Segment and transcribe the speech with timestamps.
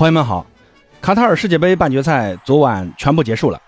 [0.00, 0.46] 朋友们好，
[1.02, 3.60] 卡塔尔世界杯半决赛昨晚全部结束了，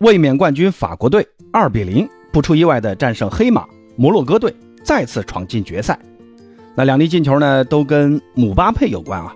[0.00, 3.64] 卫冕冠军法国队二比零不出意外的战胜黑马
[3.96, 4.54] 摩洛哥队，
[4.84, 5.98] 再次闯进决赛。
[6.74, 9.34] 那两粒进球呢，都跟姆巴佩有关啊。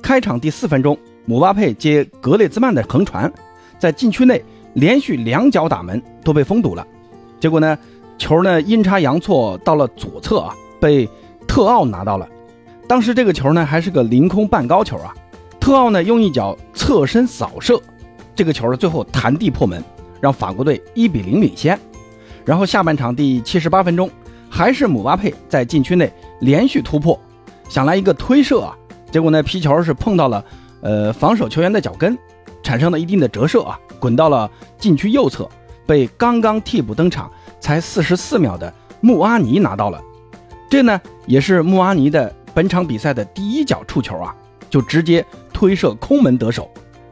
[0.00, 3.28] 开场第四分钟，姆巴佩接格列兹曼的横传，
[3.76, 4.40] 在禁区内
[4.74, 6.86] 连续两脚打门都被封堵了，
[7.40, 7.76] 结果呢，
[8.16, 11.08] 球呢阴差阳错到了左侧啊，被
[11.48, 12.28] 特奥拿到了。
[12.86, 15.12] 当时这个球呢还是个凌空半高球啊。
[15.60, 17.80] 特奥呢用一脚侧身扫射，
[18.34, 19.84] 这个球呢最后弹地破门，
[20.20, 21.78] 让法国队一比零领先。
[22.44, 24.10] 然后下半场第七十八分钟，
[24.48, 26.10] 还是姆巴佩在禁区内
[26.40, 27.20] 连续突破，
[27.68, 28.74] 想来一个推射啊，
[29.12, 30.44] 结果呢皮球是碰到了
[30.80, 32.18] 呃防守球员的脚跟，
[32.62, 35.48] 产生了一定的折射啊，滚到了禁区右侧，
[35.86, 40.02] 被刚刚替补登场才四十四秒的穆阿尼拿到了。
[40.70, 44.34] 这呢也是穆阿尼的本场比赛的第一脚触球啊，
[44.70, 45.24] 就直接。
[45.60, 46.70] 推射空门得手，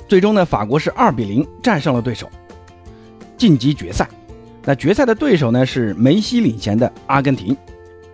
[0.09, 2.27] 最终呢，法国是二比零战胜了对手，
[3.37, 4.09] 晋级决赛。
[4.65, 7.55] 那决赛的对手呢是梅西领衔的阿根廷。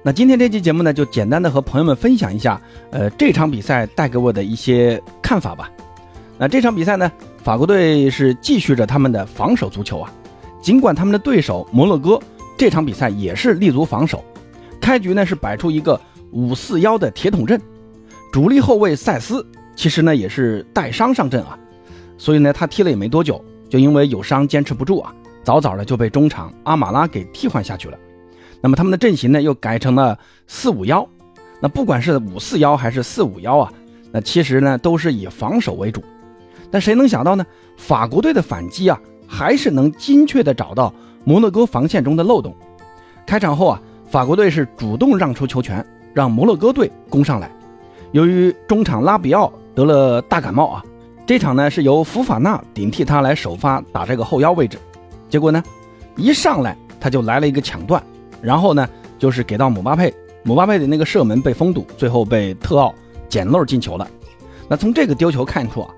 [0.03, 5.71] 那今天这期节目呢，就简单的和朋友们分享一下，呃，这场比赛带给我的一些看法吧。
[6.37, 7.13] 那这场比赛呢，
[7.45, 10.13] 法国队是继续着他们的防守足球啊，
[10.61, 12.19] 尽管他们的对手摩洛哥
[12.59, 14.25] 这场比赛也是立足防守，
[14.81, 16.01] 开局呢是摆出一个
[16.33, 17.63] 五四幺的铁桶阵，
[18.33, 19.47] 主力后卫塞斯。
[19.75, 21.59] 其实呢，也是带伤上阵啊，
[22.17, 27.99] 所以呢，他踢了也没多久，就因为有伤坚持不住啊，早早的就被中场阿马拉给替换下去了。
[28.61, 31.07] 那么他们的阵型呢，又改成了四五幺。
[31.61, 33.73] 那不管是五四幺还是四五幺啊，
[34.13, 36.03] 那其实呢，都是以防守为主。
[36.71, 37.45] 但谁能想到呢？
[37.77, 42.55] 法国队的反击啊，还是能精确的找到摩洛哥防线中的漏洞。
[43.27, 47.51] 开场后啊，法国队是主动让出球权，让摩洛哥队攻上来。
[48.13, 49.53] 由于中场拉比奥。
[49.75, 50.85] 得了大感冒啊！
[51.27, 54.79] 这场呢是由福法纳顶替他来首发打这个后腰位置，
[55.29, 55.63] 结果呢，
[56.17, 58.03] 一上来他就来了一个抢断，
[58.43, 60.13] 然后呢就是给到姆巴佩，
[60.43, 62.95] 姆巴佩的那个射门被封堵，最后被特奥
[63.29, 64.07] 捡漏进球了。
[64.69, 65.91] 那从这个丢球看出啊，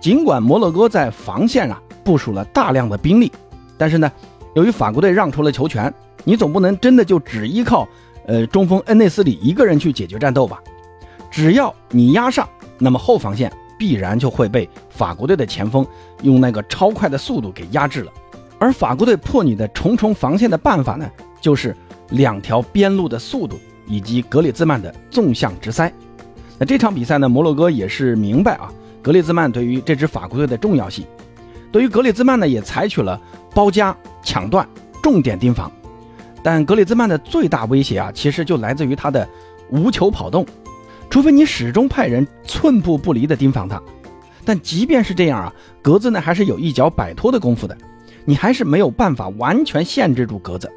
[0.00, 3.30] 尽管摩洛哥在防线啊部署了大量的兵力，
[3.78, 4.10] 但是呢，
[4.54, 5.92] 由于法国队让出了球权，
[6.24, 7.88] 你总不能真的就只依靠
[8.26, 10.60] 呃中锋恩内斯里一个人去解决战斗吧？
[11.30, 12.48] 只要你压上。
[12.82, 15.86] 那么后防线必然就会被法国队的前锋
[16.22, 18.12] 用那个超快的速度给压制了，
[18.58, 21.08] 而法国队破你的重重防线的办法呢，
[21.40, 21.76] 就是
[22.10, 23.56] 两条边路的速度
[23.86, 25.92] 以及格里兹曼的纵向直塞。
[26.58, 28.68] 那这场比赛呢，摩洛哥也是明白啊，
[29.00, 31.06] 格里兹曼对于这支法国队的重要性。
[31.70, 33.18] 对于格里兹曼呢，也采取了
[33.54, 34.68] 包夹、抢断、
[35.00, 35.70] 重点盯防。
[36.42, 39.26] 但格里兹曼的最大威胁啊，其实就来自于他的
[39.70, 40.44] 无球跑动。
[41.12, 43.78] 除非你始终派人寸步不离地盯防他，
[44.46, 47.76] 但即便是这样啊，格子呢还是有一脚摆脱的功夫的，
[48.24, 50.72] 你还是没有办法完全限制住格子。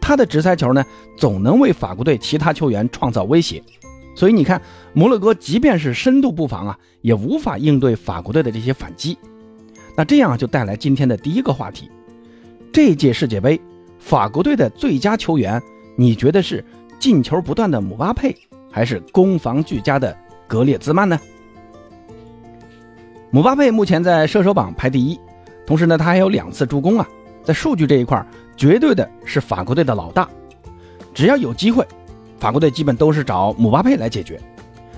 [0.00, 0.84] 他的直塞球呢，
[1.18, 3.60] 总能为法国队其他球员创造威胁。
[4.14, 4.62] 所以你看，
[4.92, 9.18] 摩洛哥即便是深度布防啊，也无法应对法国队的这些反击。
[9.96, 11.90] 那这样就带来今天的第一个话题：
[12.72, 13.60] 这届世界杯，
[13.98, 15.60] 法国队的最佳球员，
[15.96, 16.64] 你觉得是
[17.00, 18.32] 进球不断的姆巴佩？
[18.72, 20.16] 还是攻防俱佳的
[20.48, 21.20] 格列兹曼呢？
[23.30, 25.20] 姆巴佩目前在射手榜排第一，
[25.64, 27.06] 同时呢，他还有两次助攻啊，
[27.44, 30.28] 在数据这一块绝对的是法国队的老大。
[31.14, 31.86] 只要有机会，
[32.38, 34.40] 法国队基本都是找姆巴佩来解决。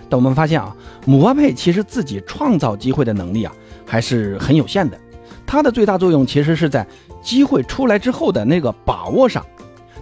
[0.08, 0.74] 但我们发现啊，
[1.06, 3.52] 姆巴佩其实自己创造机会的能力啊，
[3.84, 4.98] 还是很有限的。
[5.46, 6.86] 他的最大作用其实是在
[7.22, 9.44] 机会出来之后的那个把握上，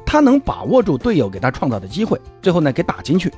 [0.05, 3.33] 他能把握住队友给他创造的机会，最后呢给打进去。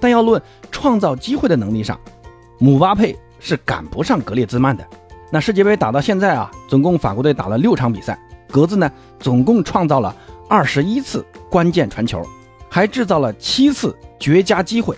[0.00, 0.40] 但要论
[0.70, 1.98] 创造机会的能力上，
[2.58, 4.86] 姆巴佩是赶不上格列兹曼的。
[5.30, 8.18] 那世界杯打到现在啊，总共法国队打了六场比赛，
[8.50, 8.90] 格子呢
[9.20, 10.14] 总共创造了
[10.48, 12.22] 二十一次关键传球，
[12.68, 14.96] 还制造了七次绝佳机会。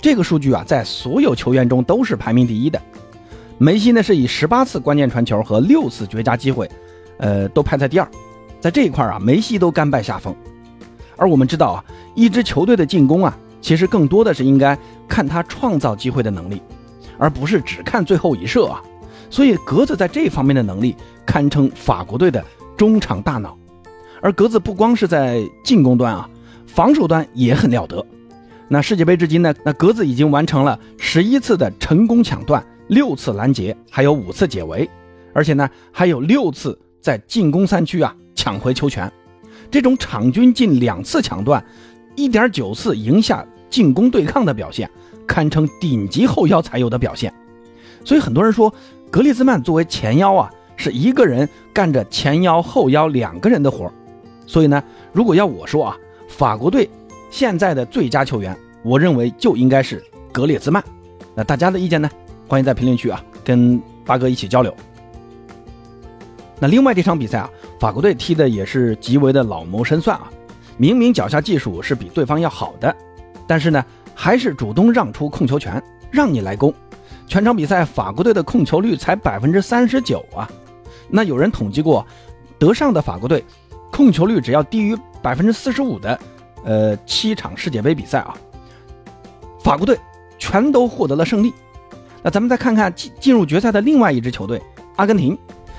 [0.00, 2.80] 这个数据啊，在所有球员中都是排名第一的。
[3.58, 6.70] 梅西呢是以十八次关键传球和六次绝佳机会，
[7.18, 8.08] 呃，都排在第二。
[8.60, 10.34] 在这一块啊，梅西都甘拜下风。
[11.16, 11.84] 而我们知道啊，
[12.14, 13.36] 一支球队的进攻啊。
[13.64, 14.78] 其实更多的是应该
[15.08, 16.60] 看他创造机会的能力，
[17.16, 18.82] 而不是只看最后一射啊。
[19.30, 20.94] 所以格子在这方面的能力
[21.24, 22.44] 堪称法国队的
[22.76, 23.56] 中场大脑。
[24.20, 26.28] 而格子不光是在进攻端啊，
[26.66, 28.04] 防守端也很了得。
[28.68, 34.86] 那世界杯至今呢，那格子已经完成了十一次的成功抢断，六次拦截，还有五次解围，
[35.32, 39.10] 而且呢还有六次在进攻三区啊抢回球权。
[39.70, 41.64] 这种场均近两次抢断，
[42.14, 43.42] 一点九次赢下。
[43.74, 44.88] 进攻对抗的表现，
[45.26, 47.34] 堪称顶级后腰才有的表现。
[48.04, 48.72] 所以很多人说
[49.10, 53.90] 格列兹曼作为前腰啊，是一个人干着前腰后腰两个人的活
[54.46, 54.80] 所以呢，
[55.12, 55.96] 如果要我说啊，
[56.28, 56.88] 法国队
[57.30, 60.00] 现在的最佳球员，我认为就应该是
[60.30, 60.80] 格列兹曼。
[61.34, 62.08] 那大家的意见呢？
[62.46, 64.72] 欢迎在评论区啊，跟八哥一起交流。
[66.60, 67.50] 那另外这场比赛啊，
[67.80, 70.30] 法国队踢的也是极为的老谋深算啊，
[70.76, 72.94] 明明脚下技术是比对方要好的，
[73.46, 76.72] 但是呢，还是主动让出控球权，让你来攻。
[77.26, 80.48] 全场比赛法国队的控球率才百分之三十九啊。
[81.08, 82.06] 那有人统计过，
[82.58, 83.44] 德尚的法国队
[83.90, 86.18] 控球率只要低于百分之四十五的，
[86.64, 88.34] 呃，七场世界杯比赛啊，
[89.62, 89.98] 法国队
[90.38, 91.52] 全都获得了胜利。
[92.22, 94.60] 那咱们再看看进进入决赛的另外一支球队
[94.96, 95.36] 阿根廷，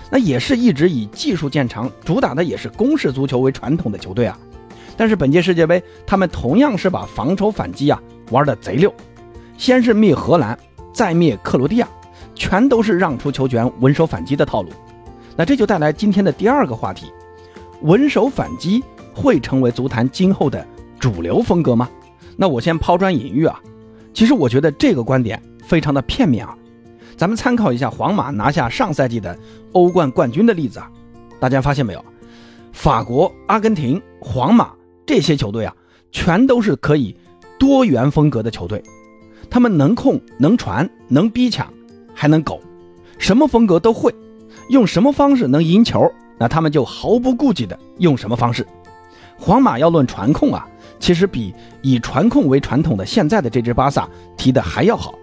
[0.09, 4.37] 那也是一直以技术见长，主打的也是攻势足球为传统的球队啊。
[4.97, 8.01] 但是本届世界杯，他们同样是把防守反击啊
[8.31, 8.93] 玩的贼溜，
[9.57, 10.57] 先是灭荷兰，
[10.93, 11.87] 再灭克罗地亚，
[12.33, 14.69] 全都是让出球权稳守反击的套路。
[15.35, 17.11] 那这就带来今天的第二个话题：
[17.81, 18.83] 稳守反击
[19.13, 20.65] 会成为足坛今后的
[20.99, 21.89] 主流风格吗？
[22.37, 23.59] 那我先抛砖引玉啊，
[24.13, 25.41] 其实我觉得这个观点。
[25.65, 26.55] 非常的片面啊，
[27.17, 29.35] 咱们参考一下皇马拿下上赛季的
[29.71, 30.87] 欧冠冠军的例子啊，
[31.39, 32.05] 大家发现没有？
[32.71, 34.71] 法国、阿根廷、皇马
[35.05, 35.73] 这些球队啊，
[36.11, 37.15] 全都是可以
[37.59, 38.81] 多元风格的球队，
[39.49, 41.71] 他们能控、能传、能逼抢，
[42.13, 42.59] 还能苟，
[43.17, 44.13] 什么风格都会，
[44.69, 48.65] 用什么方式能赢球，那他们就毫不顾忌的用什么方式。
[49.37, 50.67] 皇马要论传控啊，
[50.99, 55.13] 其实比以传控为传统的现在的这支巴萨踢的还要好。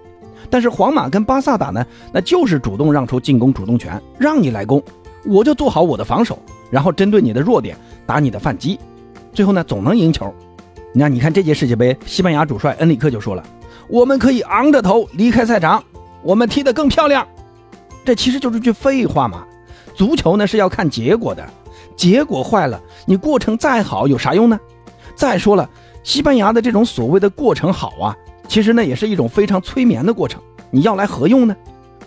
[0.50, 4.82] 但是皇马跟巴萨打呢，那就是主动让出进攻主动权，让你来攻，
[5.24, 6.38] 我就做好我的防守，
[6.70, 7.74] 然后针对你的弱点
[8.04, 8.78] 打你的反击，
[9.32, 10.32] 最后呢总能赢球。
[10.94, 13.42] 那你看这届世界杯，西班牙主帅恩里克就说了，
[13.88, 15.82] 我们可以昂着头离开赛场，
[16.22, 17.26] 我们踢得更漂亮。
[18.04, 19.44] 这其实就是句废话嘛。
[19.94, 21.46] 足球呢是要看结果的，
[21.96, 24.58] 结果坏了，你过程再好有啥用呢？
[25.14, 25.68] 再说了，
[26.02, 28.16] 西班牙的这种所谓的过程好啊。
[28.48, 30.42] 其实呢，也是一种非常催眠的过程。
[30.70, 31.56] 你要来何用呢？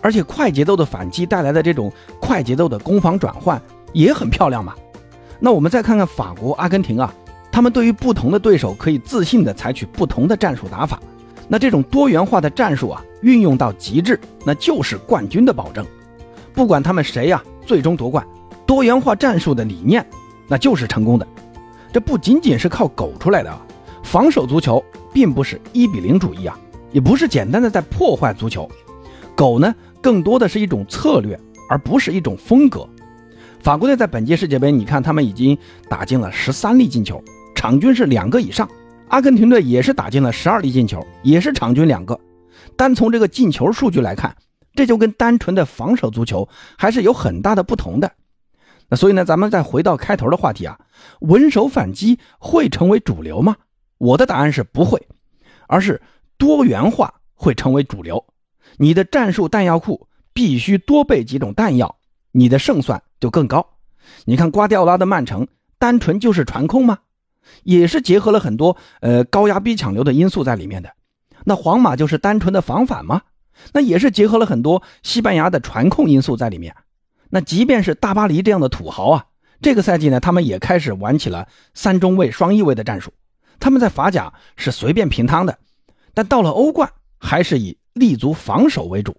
[0.01, 3.59] 而且快节奏的反击带来的这种快节奏的攻防转换
[3.93, 4.75] 也很漂亮嘛。
[5.39, 7.13] 那我们再看看法国、阿根廷啊，
[7.51, 10.99] 他们对于不同的对手可以自信的采取不同的战术打法。
[11.47, 15.85] 那这种多元化的战术啊，运用到极致，那就是冠军的保证。
[16.53, 18.25] 不管他们谁呀，最终夺冠，
[18.65, 20.05] 多元化战术的理念
[20.47, 21.27] 那就是成功的。
[21.93, 23.61] 这不仅仅是靠狗出来的啊，
[24.03, 24.83] 防守足球。
[25.15, 26.59] 并不是一比零主义啊，
[26.91, 28.69] 也不是简单的在破坏足球。
[29.33, 31.39] 狗呢，更多的是一种策略，
[31.69, 32.85] 而不是一种风格。
[33.65, 35.57] 法国队在本届世界杯，你看他们已经
[35.89, 37.19] 打进了十三粒进球，
[37.55, 38.69] 场均是两个以上。
[39.07, 42.15] 阿根廷队也是打进了十二粒进球，也是场均两个。
[42.77, 44.35] 单从这个进球数据来看，
[44.75, 46.47] 这就跟单纯的防守足球
[46.77, 48.11] 还是有很大的不同的。
[48.87, 50.79] 那所以呢，咱们再回到开头的话题啊，
[51.21, 53.55] 稳守反击会成为主流吗？
[53.97, 55.07] 我的答案是不会，
[55.67, 55.99] 而是
[56.37, 58.23] 多元化会成为主流。
[58.77, 61.95] 你的战术弹药库必须多备几种弹药，
[62.31, 63.65] 你的胜算就更高。
[64.25, 65.47] 你看瓜迪奥拉的曼城，
[65.79, 66.99] 单纯就是传控吗？
[67.63, 70.91] 也是结合了很多呃高压逼抢流的因素在里面的。
[71.45, 73.23] 那皇马就是单纯的防反吗？
[73.73, 76.75] 那也是结合了很多西班牙的传控因素在里面。
[77.31, 79.25] 那即便是大巴黎这样的土豪啊，
[79.59, 83.11] 这个赛季呢，他们也开始玩起了三中卫双翼卫的战术。
[83.59, 85.57] 他们在法甲是随便平摊的，
[86.13, 89.17] 但到了欧冠还是以立足防守为主。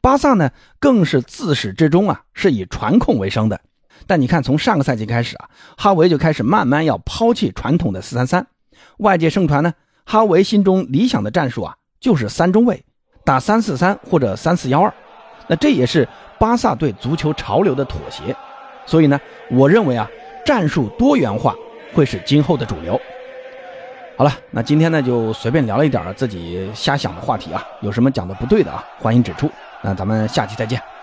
[0.00, 3.60] 巴萨呢，更是自始至终啊是以传控为生的。
[4.06, 5.48] 但你看，从上个赛季开始啊，
[5.78, 8.46] 哈维就开始慢慢要抛弃传统的四三三。
[8.98, 9.72] 外界盛传呢，
[10.04, 12.84] 哈维心中理想的战术啊就是三中卫
[13.24, 14.92] 打三四三或者三四幺二。
[15.46, 16.06] 那这也是
[16.38, 18.36] 巴萨对足球潮流的妥协。
[18.84, 19.18] 所以呢，
[19.50, 20.06] 我认为啊，
[20.44, 21.54] 战术多元化
[21.94, 23.00] 会是今后的主流。
[24.16, 29.50] 好了，那今天呢就随便聊了一点自己瞎想的话题啊，有什么讲的不对的啊，欢迎指出。
[29.84, 30.93] 那咱们下期再见。